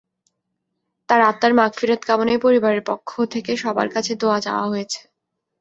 তাঁর 1.09 1.21
আত্মার 1.21 1.53
মাগফিরাত 1.53 2.01
কামনায় 2.07 2.39
পরিবারের 2.39 2.83
পক্ষ 2.89 3.09
থেকে 3.33 3.51
সবার 3.63 3.87
কাছে 3.95 4.11
দোয়া 4.15 4.39
চাওয়া 4.45 4.65
হয়েছে। 4.67 4.99